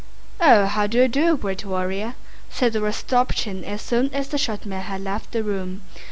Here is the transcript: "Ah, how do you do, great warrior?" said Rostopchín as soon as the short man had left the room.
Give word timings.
"Ah, 0.39 0.65
how 0.65 0.87
do 0.87 0.97
you 0.97 1.07
do, 1.07 1.37
great 1.37 1.63
warrior?" 1.63 2.15
said 2.49 2.73
Rostopchín 2.73 3.61
as 3.63 3.83
soon 3.83 4.11
as 4.15 4.29
the 4.29 4.37
short 4.39 4.65
man 4.65 4.81
had 4.81 5.01
left 5.03 5.31
the 5.31 5.43
room. 5.43 5.83